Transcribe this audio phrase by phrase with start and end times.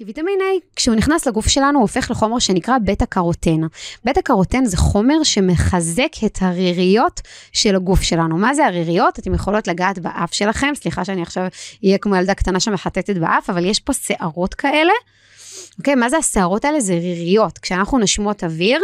[0.00, 3.60] כי ויטמין A, כשהוא נכנס לגוף שלנו, הוא הופך לחומר שנקרא בטא קרוטן.
[4.04, 7.20] בטא קרוטן זה חומר שמחזק את הריריות
[7.52, 8.36] של הגוף שלנו.
[8.38, 9.18] מה זה הריריות?
[9.18, 11.46] אתם יכולות לגעת באף שלכם, סליחה שאני עכשיו
[11.84, 14.92] אהיה כמו ילדה קטנה שמחטטת באף, אבל יש פה שערות כאלה.
[15.78, 16.80] אוקיי, מה זה השערות האלה?
[16.80, 17.58] זה ריריות.
[17.58, 18.80] כשאנחנו נשמות אוויר,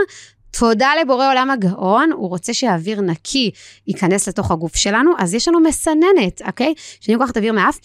[0.50, 3.50] תודה לבורא עולם הגאון, הוא רוצה שהאוויר נקי
[3.86, 6.74] ייכנס לתוך הגוף שלנו, אז יש לנו מסננת, אוקיי?
[7.00, 7.78] כשאני לוקחת אוויר מאף,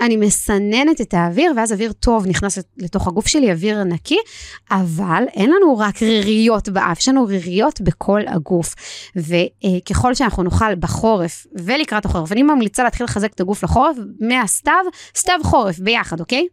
[0.00, 4.18] אני מסננת את האוויר, ואז אוויר טוב נכנס לתוך הגוף שלי, אוויר נקי,
[4.70, 8.74] אבל אין לנו רק ריריות באף, יש לנו ריריות בכל הגוף.
[9.16, 14.84] וככל שאנחנו נאכל בחורף ולקראת החורף, אני ממליצה להתחיל לחזק את הגוף לחורף, מהסתיו,
[15.16, 16.46] סתיו חורף ביחד, אוקיי?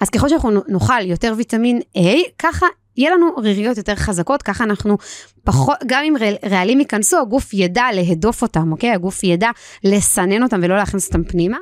[0.00, 2.00] אז ככל שאנחנו נאכל יותר ויטמין A,
[2.38, 4.96] ככה יהיה לנו ריריות יותר חזקות, ככה אנחנו
[5.44, 6.14] פחות, גם אם
[6.50, 8.90] רעלים ייכנסו, הגוף ידע להדוף אותם, אוקיי?
[8.90, 9.50] הגוף ידע
[9.84, 11.56] לסנן אותם ולא להכניס אותם פנימה.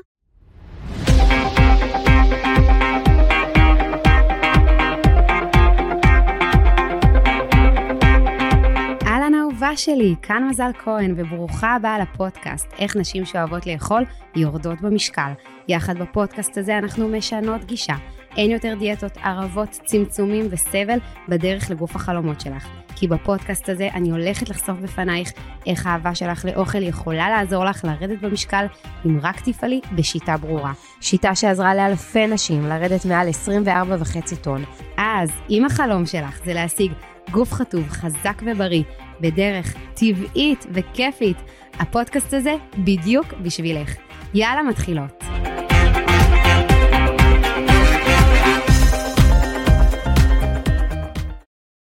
[9.78, 14.02] שלי, כאן מזל כהן, וברוכה הבאה לפודקאסט, איך נשים שאוהבות לאכול
[14.36, 15.32] יורדות במשקל.
[15.68, 17.94] יחד בפודקאסט הזה אנחנו משנות גישה.
[18.36, 22.68] אין יותר דיאטות, ערבות, צמצומים וסבל בדרך לגוף החלומות שלך.
[23.00, 25.32] כי בפודקאסט הזה אני הולכת לחשוף בפנייך
[25.66, 28.66] איך האהבה שלך לאוכל יכולה לעזור לך לרדת במשקל
[29.06, 30.72] אם רק תפעלי בשיטה ברורה.
[31.00, 34.64] שיטה שעזרה לאלפי נשים לרדת מעל 24.5 טון.
[34.96, 36.92] אז אם החלום שלך זה להשיג
[37.30, 38.82] גוף חטוב, חזק ובריא,
[39.20, 41.36] בדרך טבעית וכיפית,
[41.78, 43.94] הפודקאסט הזה בדיוק בשבילך.
[44.34, 45.27] יאללה, מתחילות.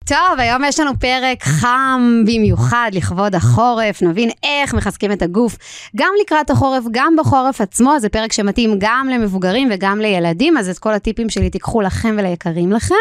[0.06, 5.56] טוב, היום יש לנו פרק חם במיוחד לכבוד החורף, נבין איך מחזקים את הגוף
[5.96, 10.78] גם לקראת החורף, גם בחורף עצמו, זה פרק שמתאים גם למבוגרים וגם לילדים, אז את
[10.78, 12.94] כל הטיפים שלי תיקחו לכם וליקרים לכם.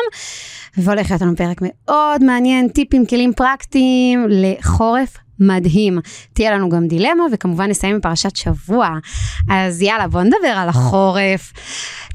[0.77, 5.99] והולך להיות לנו פרק מאוד מעניין, טיפים, כלים פרקטיים לחורף מדהים.
[6.33, 8.89] תהיה לנו גם דילמה, וכמובן נסיים עם פרשת שבוע.
[9.49, 11.53] אז יאללה, בואו נדבר על החורף.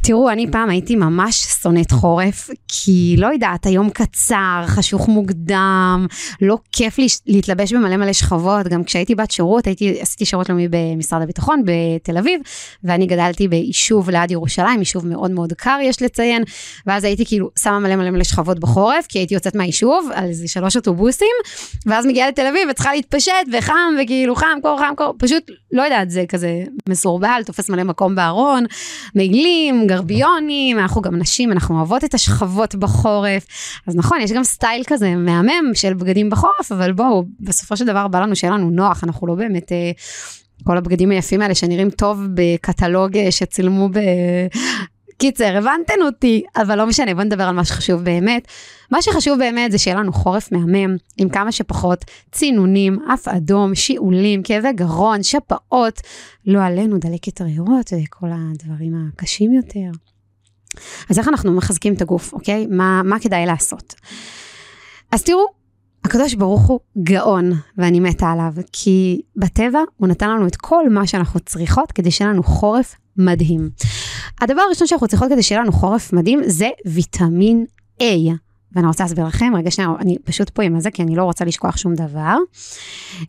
[0.02, 6.06] תראו, אני פעם הייתי ממש שונאת חורף, כי לא יודעת, היום קצר, חשוך מוקדם,
[6.40, 10.68] לא כיף לי להתלבש במלא מלא שכבות, גם כשהייתי בת שירות, הייתי, עשיתי שירות לאומי
[10.70, 12.40] במשרד הביטחון בתל אביב,
[12.84, 16.42] ואני גדלתי ביישוב ליד ירושלים, יישוב מאוד מאוד קר יש לציין,
[16.86, 20.48] ואז הייתי כאילו שמה מלא מלא מלא שכבות בחורף, כי הייתי יוצאת מהיישוב על איזה
[20.48, 21.36] שלוש אוטובוסים,
[21.86, 26.10] ואז מגיעה לתל אביב וצריכה להתפשט וחם, וכאילו חם, קור, חם, קור, פשוט, לא יודעת,
[26.10, 28.64] זה כזה מסורבל, תופס מלא מקום בארון,
[29.14, 33.46] מעילים, גרביונים, אנחנו גם נשים, אנחנו אוהבות את השכבות בחורף.
[33.86, 38.08] אז נכון, יש גם סטייל כזה מהמם של בגדים בחורף, אבל בואו, בסופו של דבר
[38.08, 39.72] בא לנו שיהיה לנו נוח, אנחנו לא באמת...
[39.72, 39.90] אה,
[40.64, 43.98] כל הבגדים היפים האלה שנראים טוב בקטלוג אה, שצילמו ב...
[45.18, 48.48] קיצר, הבנתן אותי, אבל לא משנה, בוא נדבר על מה שחשוב באמת.
[48.90, 54.42] מה שחשוב באמת זה שיהיה לנו חורף מהמם, עם כמה שפחות צינונים, אף אדום, שיעולים,
[54.42, 56.00] כאבי גרון, שפעות,
[56.46, 59.90] לא עלינו דלקת ריאות וכל הדברים הקשים יותר.
[61.10, 62.66] אז איך אנחנו מחזקים את הגוף, אוקיי?
[62.66, 63.94] מה, מה כדאי לעשות?
[65.12, 65.57] אז תראו,
[66.08, 71.06] הקדוש ברוך הוא גאון, ואני מתה עליו, כי בטבע הוא נתן לנו את כל מה
[71.06, 73.70] שאנחנו צריכות כדי שיהיה לנו חורף מדהים.
[74.40, 77.64] הדבר הראשון שאנחנו צריכות כדי שיהיה לנו חורף מדהים זה ויטמין
[78.00, 78.04] A.
[78.72, 81.44] ואני רוצה להסביר לכם, רגע שנייה, אני פשוט פה עם זה, כי אני לא רוצה
[81.44, 82.36] לשכוח שום דבר.
[83.22, 83.28] Um,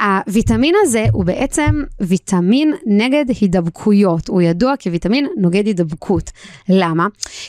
[0.00, 6.30] הוויטמין הזה הוא בעצם ויטמין נגד הידבקויות, הוא ידוע כוויטמין נוגד הידבקות.
[6.68, 7.06] למה?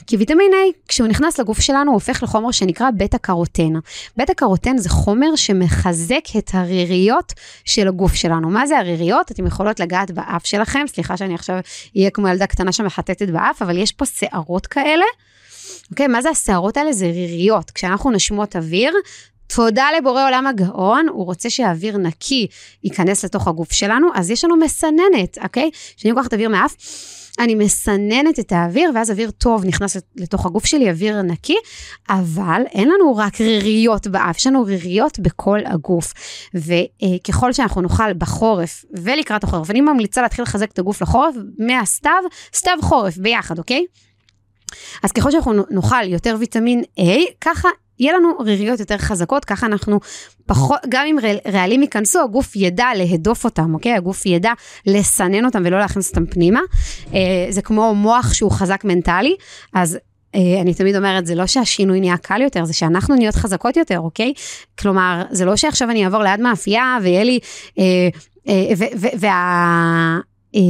[0.08, 3.74] כי ויטמין A, כשהוא נכנס לגוף שלנו, הוא הופך לחומר שנקרא בטא קרוטן.
[4.18, 7.34] בטא קרוטן זה חומר שמחזק את הריריות
[7.66, 8.50] של הגוף שלנו.
[8.50, 9.32] מה זה הריריות?
[9.32, 11.60] אתם יכולות לגעת באף שלכם, סליחה שאני עכשיו
[11.98, 15.06] אהיה כמו ילדה קטנה שמחטטת באף, אבל יש פה שערות כאלה.
[15.92, 16.94] אוקיי, מה זה השערות האלה?
[16.94, 17.72] זה ריריות.
[17.72, 18.94] כשאנחנו נשמות אוויר,
[19.56, 22.48] תודה לבורא עולם הגאון, הוא רוצה שהאוויר נקי
[22.84, 25.70] ייכנס לתוך הגוף שלנו, אז יש לנו מסננת, אוקיי?
[25.98, 26.76] כשאני לוקחת אוויר מאף,
[27.40, 31.58] אני מסננת את האוויר, ואז אוויר טוב נכנס לתוך הגוף שלי, אוויר נקי,
[32.10, 36.14] אבל אין לנו רק ריריות באף, יש לנו ריריות בכל הגוף.
[36.54, 42.24] וככל שאנחנו נאכל בחורף ולקראת החורף, אני ממליצה להתחיל לחזק את הגוף לחורף, מהסתיו,
[42.56, 43.86] סתיו חורף ביחד, אוקיי?
[45.04, 47.04] אז ככל שאנחנו נאכל יותר ויטמין A,
[47.42, 47.70] ככה
[48.00, 50.00] יהיה לנו ריריות יותר חזקות, ככה אנחנו
[50.46, 51.18] פחות, גם אם
[51.54, 53.94] רעלים ייכנסו, הגוף ידע להדוף אותם, אוקיי?
[53.94, 54.52] הגוף ידע
[54.86, 56.60] לסנן אותם ולא להכניס אותם פנימה.
[57.14, 57.20] אה,
[57.50, 59.36] זה כמו מוח שהוא חזק מנטלי,
[59.74, 59.98] אז
[60.36, 64.00] אה, אני תמיד אומרת, זה לא שהשינוי נהיה קל יותר, זה שאנחנו נהיות חזקות יותר,
[64.00, 64.34] אוקיי?
[64.80, 67.40] כלומר, זה לא שעכשיו אני אעבור ליד מאפייה ויהיה לי...
[67.80, 67.84] אה,
[69.20, 70.20] וה...
[70.56, 70.62] אה,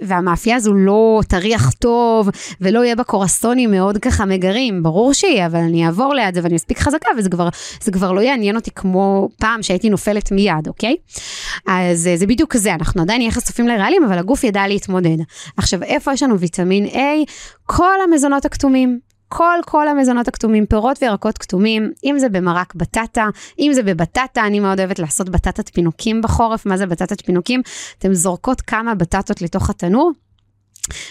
[0.00, 2.28] והמאפייה הזו לא תריח טוב
[2.60, 6.54] ולא יהיה בה קורסונים מאוד ככה מגרים, ברור שיהיה, אבל אני אעבור ליד זה ואני
[6.54, 7.48] מספיק חזקה וזה כבר,
[7.92, 10.96] כבר לא יעניין אותי כמו פעם שהייתי נופלת מיד, אוקיי?
[11.66, 15.16] אז אה, זה בדיוק זה, אנחנו עדיין נהיה חשופים לרעלים, אבל הגוף ידע להתמודד.
[15.56, 17.30] עכשיו, איפה יש לנו ויטמין A?
[17.66, 19.07] כל המזונות הכתומים.
[19.28, 23.28] כל כל המזונות הכתומים, פירות וירקות כתומים, אם זה במרק בטטה,
[23.58, 27.62] אם זה בבטטה, אני מאוד אוהבת לעשות בטטת פינוקים בחורף, מה זה בטטת פינוקים?
[27.98, 30.12] אתן זורקות כמה בטטות לתוך התנור,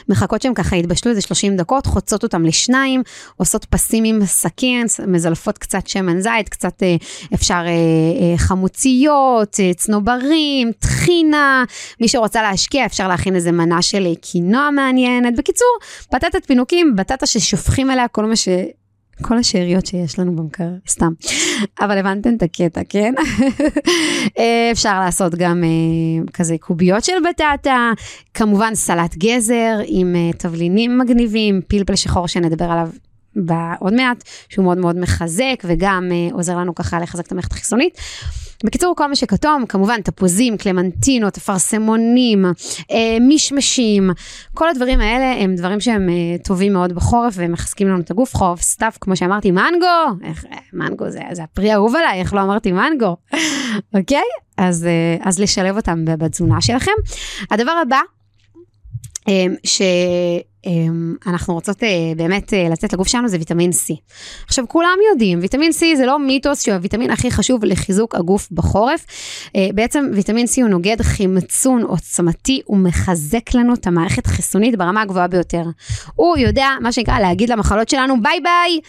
[0.09, 3.03] מחכות שהם ככה יתבשלו איזה 30 דקות, חוצות אותם לשניים,
[3.37, 6.95] עושות פסים עם סכין, מזלפות קצת שמן זית, קצת אה,
[7.33, 11.63] אפשר אה, אה, חמוציות, צנוברים, טחינה,
[12.01, 15.35] מי שרוצה להשקיע אפשר להכין איזה מנה של קינוע מעניינת.
[15.35, 15.77] בקיצור,
[16.13, 18.47] בטטת פינוקים, בטטה ששופכים אליה כל מה ש...
[19.21, 21.11] כל השאריות שיש לנו במקרר, סתם.
[21.81, 23.13] אבל הבנתם את הקטע, כן?
[24.39, 27.91] אה, אפשר לעשות גם uh, כזה קוביות של בטטה,
[28.33, 32.89] כמובן סלט גזר עם uh, תבלינים מגניבים, פלפל שחור שנדבר עליו
[33.79, 37.97] עוד מעט, שהוא מאוד מאוד מחזק וגם uh, עוזר לנו ככה לחזק את המערכת החיסונית.
[38.63, 42.45] בקיצור, כל מה שכתום, כמובן תפוזים, קלמנטינות, אפרסמונים,
[42.91, 44.09] אה, מישמשים,
[44.53, 48.35] כל הדברים האלה הם דברים שהם אה, טובים מאוד בחורף ומחזקים לנו את הגוף.
[48.35, 52.41] חורף סתיו, כמו שאמרתי, מנגו, איך, אה, מנגו זה, זה הפרי האהוב עליי, איך לא
[52.41, 53.15] אמרתי מנגו,
[53.97, 54.23] אוקיי?
[54.57, 56.91] אז, אה, אז לשלב אותם בתזונה שלכם.
[57.51, 57.99] הדבר הבא,
[59.27, 59.81] אה, ש...
[60.67, 61.15] אמ,
[61.47, 63.93] רוצות אה, באמת אה, לצאת לגוף שלנו זה ויטמין C.
[64.45, 69.05] עכשיו כולם יודעים, ויטמין C זה לא מיתוס שהוא הוויטמין הכי חשוב לחיזוק הגוף בחורף.
[69.55, 75.01] אה, בעצם ויטמין C הוא נוגד חמצון עוצמתי, הוא מחזק לנו את המערכת החיסונית ברמה
[75.01, 75.63] הגבוהה ביותר.
[76.15, 78.79] הוא יודע, מה שנקרא, להגיד למחלות שלנו ביי ביי.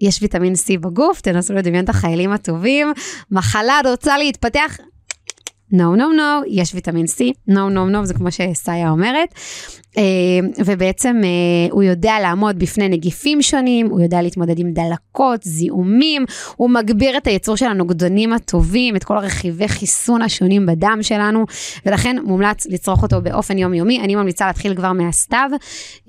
[0.00, 2.92] יש ויטמין C בגוף, תנסו לדמיין את החיילים הטובים,
[3.30, 4.76] מחלה רוצה להתפתח,
[5.72, 9.34] no, no, no, יש ויטמין C, no, no, no, זה כמו שסאיה אומרת.
[9.98, 10.02] אה,
[10.66, 11.28] ובעצם אה,
[11.70, 16.24] הוא יודע לעמוד בפני נגיפים שונים, הוא יודע להתמודד עם דלקות, זיהומים,
[16.56, 21.44] הוא מגביר את הייצור של הנוגדנים הטובים, את כל הרכיבי חיסון השונים בדם שלנו,
[21.86, 24.00] ולכן מומלץ לצרוך אותו באופן יומיומי.
[24.00, 25.50] אני ממליצה להתחיל כבר מהסתיו.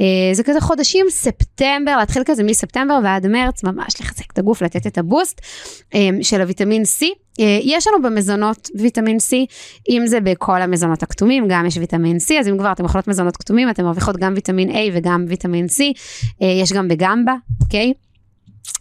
[0.01, 4.87] אה, זה כזה חודשים, ספטמבר, להתחיל כזה מספטמבר ועד מרץ, ממש לחזק את הגוף, לתת
[4.87, 5.41] את הבוסט
[6.21, 7.05] של הוויטמין C.
[7.63, 9.33] יש לנו במזונות ויטמין C,
[9.89, 13.37] אם זה בכל המזונות הכתומים, גם יש ויטמין C, אז אם כבר אתם אוכלות מזונות
[13.37, 15.81] כתומים, אתן מרוויחות גם ויטמין A וגם ויטמין C,
[16.41, 17.93] אה, יש גם בגמבה, אוקיי?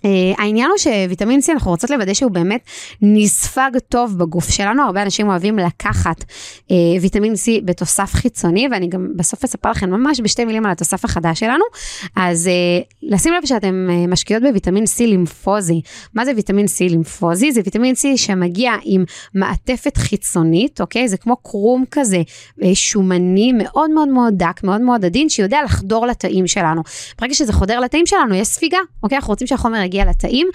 [0.01, 0.07] Uh,
[0.39, 2.61] העניין הוא שוויטמין C אנחנו רוצות לוודא שהוא באמת
[3.03, 9.09] נספג טוב בגוף שלנו, הרבה אנשים אוהבים לקחת uh, ויטמין C בתוסף חיצוני ואני גם
[9.17, 11.65] בסוף אספר לכם ממש בשתי מילים על התוסף החדש שלנו,
[12.17, 15.81] אז uh, לשים לב שאתם uh, משקיעות בוויטמין C לימפוזי,
[16.15, 17.53] מה זה ויטמין C לימפוזי?
[17.53, 19.05] זה ויטמין C שמגיע עם
[19.35, 21.09] מעטפת חיצונית, אוקיי?
[21.09, 22.23] זה כמו קרום כזה
[22.61, 26.83] uh, שומני מאוד מאוד מאוד דק, מאוד מאוד עדין, שיודע לחדור לתאים שלנו.
[27.21, 29.17] ברגע שזה חודר לתאים שלנו יש ספיגה, אוקיי?
[29.17, 30.47] אנחנו רוצים שהחומר יגיע לתאים.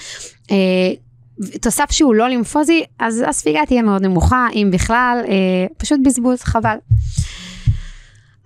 [0.52, 0.58] אה,
[1.62, 6.78] תוסף שהוא לא לימפוזי, אז הספיגה תהיה מאוד נמוכה, אם בכלל, אה, פשוט בזבוז, חבל.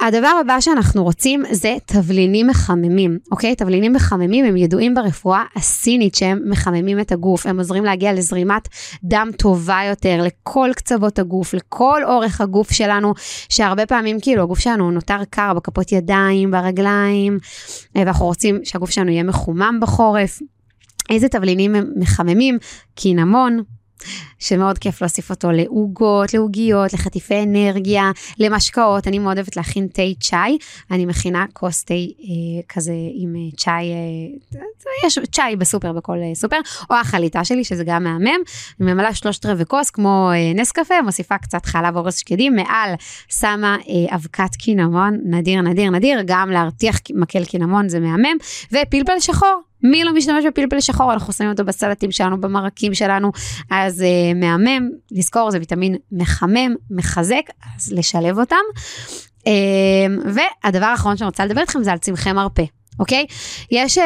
[0.02, 3.56] הדבר הבא שאנחנו רוצים זה תבלינים מחממים, אוקיי?
[3.56, 8.68] תבלינים מחממים הם ידועים ברפואה הסינית שהם מחממים את הגוף, הם עוזרים להגיע לזרימת
[9.04, 13.14] דם טובה יותר לכל קצוות הגוף, לכל אורך הגוף שלנו,
[13.50, 17.38] שהרבה פעמים כאילו הגוף שלנו נותר קר בכפות ידיים, ברגליים,
[17.96, 20.40] אה, ואנחנו רוצים שהגוף שלנו יהיה מחומם בחורף.
[21.10, 22.58] איזה תבלינים הם מחממים?
[22.96, 23.64] קינמון,
[24.40, 29.08] שמאוד כיף להוסיף אותו לעוגות, לעוגיות, לחטיפי אנרגיה, למשקאות.
[29.08, 30.58] אני מאוד אוהבת להכין תה צ'אי,
[30.92, 34.60] אני מכינה כוס תה אה, כזה עם אה, צ'אי, אה,
[35.08, 36.58] יש צ'אי בסופר, בכל אה, סופר,
[36.90, 38.42] או החליטה שלי, שזה גם מהמם.
[38.82, 42.94] אני ממלאה שלושת רבעי כוס, כמו אה, נס קפה, מוסיפה קצת חלב אורז שקדים, מעל
[43.30, 48.38] שמה אה, אבקת קינמון, נדיר, נדיר, נדיר, גם להרתיח מקל קינמון זה מהמם,
[48.72, 49.69] ופלפל שחור.
[49.84, 51.14] מי לא משתמש בפלפל שחור?
[51.14, 53.32] אנחנו שמים אותו בסלטים שלנו, במרקים שלנו,
[53.72, 57.44] אז uh, מהמם, לזכור, זה ויטמין מחמם, מחזק,
[57.76, 58.56] אז לשלב אותם.
[59.40, 59.50] Uh,
[60.26, 62.64] והדבר האחרון שאני רוצה לדבר איתכם זה על צמחי מרפא.
[63.00, 63.26] אוקיי?
[63.72, 64.02] יש uh,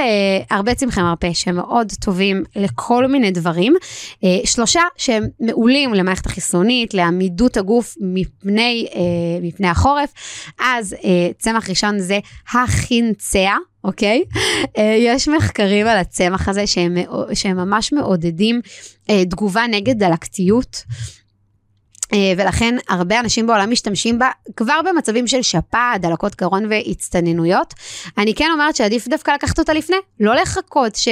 [0.49, 3.73] הרבה צמחי מרפא שהם מאוד טובים לכל מיני דברים.
[3.75, 8.95] Uh, שלושה שהם מעולים למערכת החיסונית, לעמידות הגוף מפני, uh,
[9.41, 10.13] מפני החורף.
[10.59, 11.05] אז uh,
[11.39, 12.19] צמח ראשון זה
[12.53, 13.55] החינציה.
[13.83, 14.23] אוקיי?
[14.33, 16.97] Uh, יש מחקרים על הצמח הזה שהם,
[17.33, 20.83] שהם ממש מעודדים uh, תגובה נגד דלקתיות.
[22.13, 27.73] אה, ולכן הרבה אנשים בעולם משתמשים בה כבר במצבים של שפעת, דלקות גרון והצטננויות.
[28.17, 31.07] אני כן אומרת שעדיף דווקא לקחת אותה לפני, לא לחכות ש...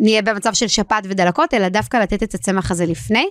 [0.00, 3.28] נהיה במצב של שפעת ודלקות, אלא דווקא לתת את הצמח הזה לפני.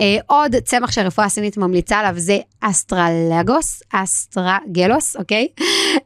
[0.00, 5.48] אה, עוד צמח שהרפואה הסינית ממליצה עליו זה אסטרלגוס, אסטרגלוס, אוקיי?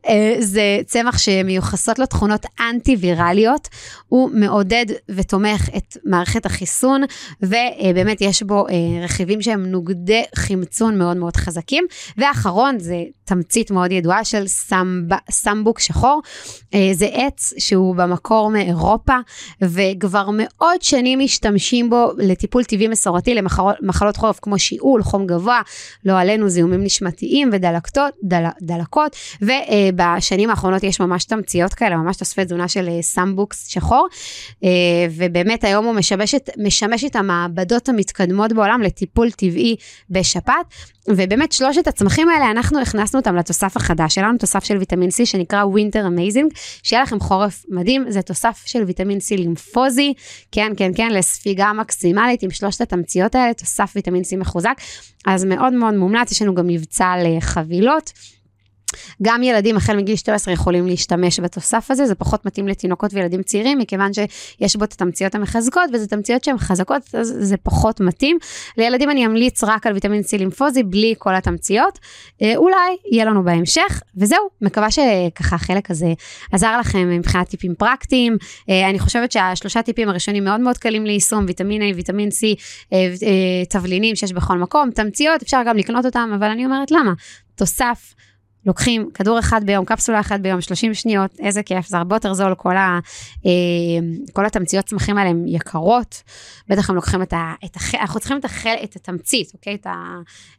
[0.08, 3.68] אה, זה צמח שמיוחסות לו תכונות אנטי-ויראליות,
[4.08, 7.02] הוא מעודד ותומך את מערכת החיסון,
[7.42, 11.86] ובאמת יש בו אה, רכיבים שהם נוגדי חמצון מאוד מאוד חזקים.
[12.18, 16.22] ואחרון, זה תמצית מאוד ידועה של סמב, סמבוק שחור,
[16.92, 19.16] זה עץ שהוא במקור מאירופה,
[19.96, 25.60] וכבר מאות שנים משתמשים בו לטיפול טבעי מסורתי למחלות חורף כמו שיעול, חום גבוה,
[26.04, 32.44] לא עלינו זיהומים נשימתיים ודלקות, דל, דלקות, ובשנים האחרונות יש ממש תמציות כאלה, ממש תוספי
[32.44, 34.08] תזונה של אה, סמבוקוס שחור,
[34.64, 34.70] אה,
[35.10, 39.76] ובאמת היום הוא משמש את, משמש את המעבדות המתקדמות בעולם לטיפול טבעי
[40.10, 40.66] בשפעת,
[41.08, 45.64] ובאמת שלושת הצמחים האלה, אנחנו הכנסנו אותם לתוסף החדש שלנו, תוסף של ויטמין C שנקרא
[45.64, 49.40] Winter Amazing, שיהיה לכם חורף מדהים, זה תוסף של ויטמין C
[49.86, 50.14] לימפוזי,
[50.52, 54.74] כן, כן, כן, לספיגה מקסימלית עם שלושת התמציות האלה, תוסף ויטמין C מחוזק,
[55.26, 58.12] אז מאוד מאוד מומלץ, יש לנו גם מבצע לחבילות.
[59.22, 63.78] גם ילדים החל מגיל 12 יכולים להשתמש בתוסף הזה, זה פחות מתאים לתינוקות וילדים צעירים,
[63.78, 68.38] מכיוון שיש בו את התמציות המחזקות, וזה תמציות שהן חזקות, אז זה פחות מתאים.
[68.78, 71.98] לילדים אני אמליץ רק על ויטמין C לימפוזי, בלי כל התמציות.
[72.42, 76.12] אה, אולי יהיה לנו בהמשך, וזהו, מקווה שככה החלק הזה
[76.52, 78.36] עזר לכם מבחינת טיפים פרקטיים.
[78.68, 82.60] אה, אני חושבת שהשלושה טיפים הראשונים מאוד מאוד קלים ליישום, ויטמין A, ויטמין C,
[82.92, 83.08] אה,
[83.68, 87.12] תבלינים שיש בכל מקום, תמציות, אפשר גם לקנות אותם, אבל אני אומרת למה?
[87.54, 88.14] תוסף.
[88.66, 92.54] לוקחים כדור אחד ביום, קפסולה אחת ביום, 30 שניות, איזה כיף, זה הרבה יותר זול,
[92.54, 92.98] כל, ה,
[93.46, 93.50] אה,
[94.32, 96.22] כל התמציות צמחים האלה הן יקרות,
[96.68, 97.52] בטח הם לוקחים את ה...
[97.64, 99.74] את הח, אנחנו צריכים את, החל, את התמצית, אוקיי?
[99.74, 99.94] את, ה,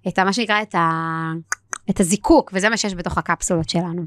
[0.08, 1.32] את ה, מה שנקרא, את, ה,
[1.90, 4.02] את הזיקוק, וזה מה שיש בתוך הקפסולות שלנו.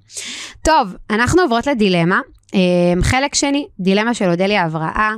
[0.62, 2.20] טוב, אנחנו עוברות לדילמה.
[2.54, 5.12] אה, חלק שני, דילמה של אודליה הבראה,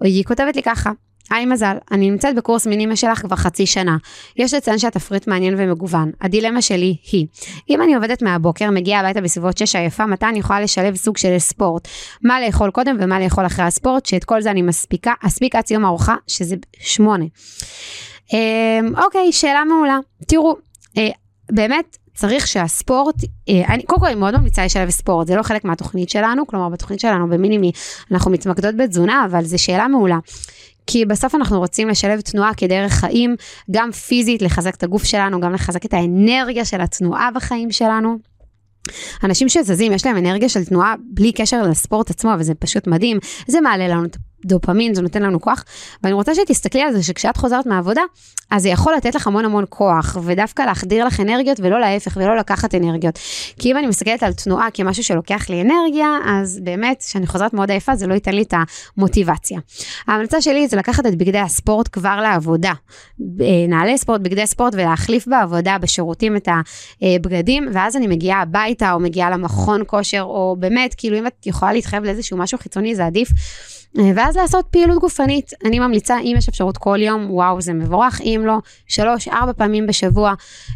[0.00, 0.90] היא כותבת לי ככה,
[1.30, 3.96] היי מזל, אני נמצאת בקורס מינימה שלך כבר חצי שנה.
[4.36, 6.10] יש לציין שהתפריט מעניין ומגוון.
[6.20, 7.26] הדילמה שלי היא,
[7.70, 11.38] אם אני עובדת מהבוקר, מגיעה הביתה בסביבות 6 עייפה, מתי אני יכולה לשלב סוג של
[11.38, 11.88] ספורט?
[12.24, 15.84] מה לאכול קודם ומה לאכול אחרי הספורט, שאת כל זה אני מספיקה, אספיק עד סיום
[15.84, 17.24] ארוחה, שזה 8.
[18.32, 18.38] אמ,
[19.04, 19.98] אוקיי, שאלה מעולה.
[20.26, 20.56] תראו,
[20.98, 21.08] אה,
[21.52, 23.14] באמת, צריך שהספורט,
[23.48, 26.68] אה, אני קודם כל אני מאוד ממליצה לשלב ספורט, זה לא חלק מהתוכנית שלנו, כלומר
[26.68, 27.72] בתוכנית שלנו במינימי
[28.12, 30.18] אנחנו מתמקדות בתזונה, אבל זו שאלה מעולה.
[30.90, 33.36] כי בסוף אנחנו רוצים לשלב תנועה כדרך חיים,
[33.70, 38.18] גם פיזית, לחזק את הגוף שלנו, גם לחזק את האנרגיה של התנועה בחיים שלנו.
[39.24, 43.18] אנשים שזזים, יש להם אנרגיה של תנועה בלי קשר לספורט עצמו, וזה פשוט מדהים.
[43.46, 44.16] זה מעלה לנו את
[44.48, 45.64] דופמין, זה נותן לנו כוח.
[46.02, 48.02] ואני רוצה שתסתכלי על זה שכשאת חוזרת מהעבודה,
[48.50, 52.36] אז זה יכול לתת לך המון המון כוח, ודווקא להחדיר לך אנרגיות ולא להפך ולא
[52.36, 53.18] לקחת אנרגיות.
[53.58, 57.70] כי אם אני מסתכלת על תנועה כמשהו שלוקח לי אנרגיה, אז באמת, כשאני חוזרת מאוד
[57.70, 58.54] עייפה, זה לא ייתן לי את
[58.96, 59.58] המוטיבציה.
[60.08, 62.72] ההמלצה שלי זה לקחת את בגדי הספורט כבר לעבודה.
[63.68, 66.48] נעלי ספורט, בגדי ספורט, ולהחליף בעבודה, בשירותים את
[67.02, 71.72] הבגדים, ואז אני מגיעה הביתה, או מגיעה למכון כושר, או באמת, כאילו אם את יכולה
[71.72, 73.28] להתחייב לאיזשהו משהו חיצוני, זה עדיף.
[74.14, 75.50] ואז לעשות פעילות גופנית.
[75.64, 79.86] אני ממליצה, אם יש אפשרות כל יום, וואו, זה מבורך, אם לא, שלוש, ארבע פעמים
[79.86, 80.34] בשבוע,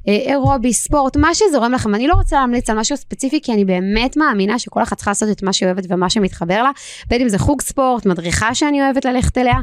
[0.08, 1.94] אה, אירובי, ספורט, מה שזורם לכם.
[1.94, 5.28] אני לא רוצה להמליץ על משהו ספציפי, כי אני באמת מאמינה שכל אחת צריכה לעשות
[5.30, 6.70] את מה שהיא אוהבת ומה שמתחבר לה,
[7.08, 9.56] בין אם זה חוג ספורט, מדריכה שאני אוהבת ללכת אליה,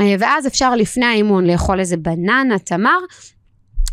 [0.00, 2.98] אה, ואז אפשר לפני האימון לאכול איזה בננה, תמר,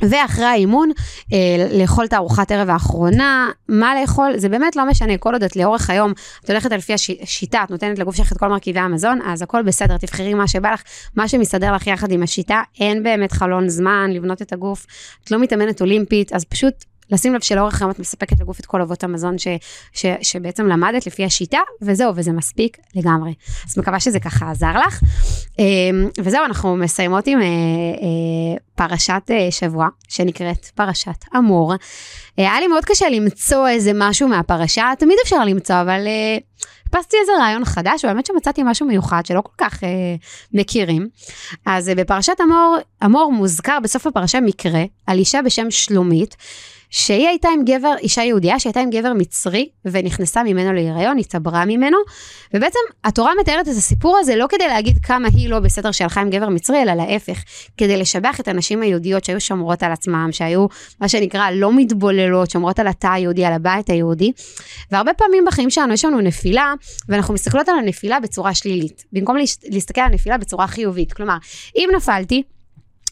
[0.10, 0.92] ואחרי האימון,
[1.34, 1.38] אה,
[1.80, 5.90] לאכול את הארוחת ערב האחרונה, מה לאכול, זה באמת לא משנה, כל עוד את לאורך
[5.90, 6.14] היום,
[6.46, 9.98] את הולכת לפי השיטה, את נותנת לגוף שלך את כל מרכיבי המזון, אז הכל בסדר,
[9.98, 10.84] תבחרי מה שבא לך,
[11.16, 14.86] מה שמסתדר לך יחד עם השיטה, אין באמת חלון זמן לבנות את הגוף,
[15.24, 16.74] את לא מתאמנת אולימפית, אז פשוט
[17.12, 19.48] לשים לב שלאורך היום את מספקת לגוף את כל אבות המזון ש,
[19.94, 23.34] ש, שבעצם למדת לפי השיטה, וזהו, וזה מספיק לגמרי.
[23.68, 25.00] אז מקווה שזה ככה עזר לך.
[25.60, 31.74] אמ, וזהו, אנחנו מסיימות עם אה, אה, פרשת אה, שבוע, שנקראת פרשת אמור.
[32.38, 36.08] היה לי מאוד קשה למצוא איזה משהו מהפרשה, תמיד אפשר למצוא, אבל...
[36.96, 39.80] חיפשתי איזה רעיון חדש, ובאמת שמצאתי משהו מיוחד שלא כל כך
[40.54, 41.08] מכירים.
[41.66, 46.36] אז בפרשת אמור, אמור מוזכר בסוף הפרשה מקרה על אישה בשם שלומית,
[46.92, 51.98] שהיא הייתה עם גבר, אישה יהודייה שהייתה עם גבר מצרי ונכנסה ממנו להיריון, התעברה ממנו,
[52.54, 56.30] ובעצם התורה מתארת את הסיפור הזה לא כדי להגיד כמה היא לא בסדר שהלכה עם
[56.30, 57.44] גבר מצרי, אלא להפך,
[57.78, 60.66] כדי לשבח את הנשים היהודיות שהיו שומרות על עצמם, שהיו
[61.02, 64.32] מה שנקרא לא מתבוללות, שומרות על התא היהודי, על הבית היהודי,
[64.92, 66.74] והרבה פעמים בחיים שלנו יש לנו נפילה,
[67.10, 69.38] ואנחנו מסתכלות על הנפילה בצורה שלילית, במקום
[69.70, 71.38] להסתכל על הנפילה בצורה חיובית, כלומר,
[71.76, 72.44] אם נפלתי,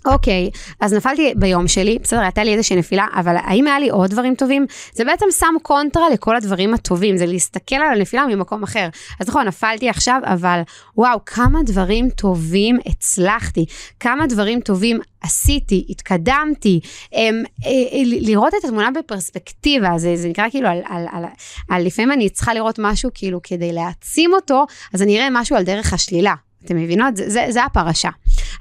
[0.06, 4.12] אוקיי, אז נפלתי ביום שלי, בסדר, הייתה לי איזושהי נפילה, אבל האם היה לי עוד
[4.12, 4.66] דברים טובים?
[4.94, 8.90] זה בעצם שם קונטרה לכל הדברים הטובים, זה להסתכל על הנפילה ממקום אחר.
[9.20, 10.62] אז נכון, נפלתי עכשיו, אבל
[10.98, 13.66] וואו, כמה דברים טובים הצלחתי,
[14.00, 16.80] כמה דברים טובים עשיתי, התקדמתי,
[17.14, 21.24] הם, אה, אה, לראות את התמונה בפרספקטיבה, זה, זה נקרא כאילו, על, על, על,
[21.70, 25.64] על לפעמים אני צריכה לראות משהו כאילו כדי להעצים אותו, אז אני אראה משהו על
[25.64, 26.34] דרך השלילה.
[26.66, 27.16] אתם מבינות?
[27.16, 28.10] זה, זה, זה הפרשה.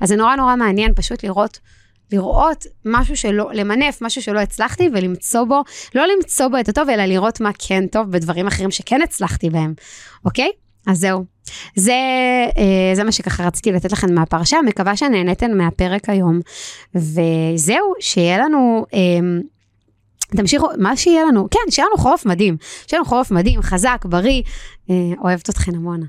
[0.00, 1.58] אז זה נורא נורא מעניין פשוט לראות,
[2.12, 5.62] לראות משהו שלא, למנף משהו שלא הצלחתי ולמצוא בו,
[5.94, 9.74] לא למצוא בו את הטוב, אלא לראות מה כן טוב בדברים אחרים שכן הצלחתי בהם,
[10.24, 10.50] אוקיי?
[10.86, 11.24] אז זהו.
[11.76, 11.92] זה,
[12.58, 16.40] אה, זה מה שככה רציתי לתת לכם מהפרשה, מקווה שנהניתן מהפרק היום.
[16.94, 18.86] וזהו, שיהיה לנו...
[18.94, 18.98] אה,
[20.36, 22.56] תמשיכו, מה שיהיה לנו, כן, שיהיה לנו חורף מדהים.
[22.86, 24.42] שיהיה לנו חורף מדהים, חזק, בריא.
[24.90, 26.00] אה, אוהבת אתכן המון.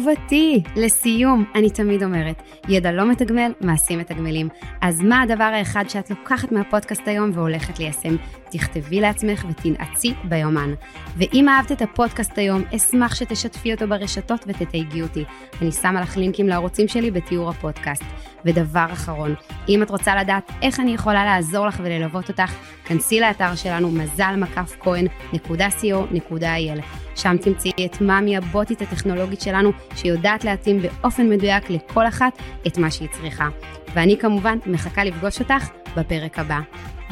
[0.00, 4.48] אהובתי, לסיום, אני תמיד אומרת, ידע לא מתגמל, מעשים מתגמלים.
[4.80, 8.16] אז מה הדבר האחד שאת לוקחת מהפודקאסט היום והולכת ליישם?
[8.50, 10.74] תכתבי לעצמך ותנעצי ביומן.
[11.16, 15.24] ואם אהבת את הפודקאסט היום, אשמח שתשתפי אותו ברשתות ותתייגי אותי.
[15.62, 18.04] אני שמה לך לינקים לערוצים שלי בתיאור הפודקאסט.
[18.44, 19.34] ודבר אחרון,
[19.68, 22.52] אם את רוצה לדעת איך אני יכולה לעזור לך וללוות אותך,
[22.84, 26.82] כנסי לאתר שלנו מזל מקף כהן.co.il.
[27.16, 32.90] שם תמצאי את מאמי הבוטית הטכנולוגית שלנו, שיודעת להתאים באופן מדויק לכל אחת את מה
[32.90, 33.48] שהיא צריכה.
[33.94, 36.60] ואני כמובן מחכה לפגוש אותך בפרק הבא.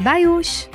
[0.03, 0.67] ביי יוש!